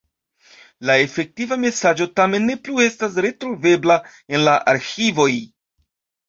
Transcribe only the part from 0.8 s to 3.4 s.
La efektiva mesaĝo tamen ne plu estas